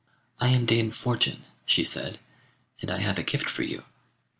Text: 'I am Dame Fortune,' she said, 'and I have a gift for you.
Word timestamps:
'I 0.39 0.47
am 0.49 0.65
Dame 0.65 0.89
Fortune,' 0.89 1.45
she 1.63 1.83
said, 1.83 2.19
'and 2.81 2.89
I 2.89 2.97
have 3.01 3.19
a 3.19 3.23
gift 3.23 3.47
for 3.47 3.61
you. 3.61 3.83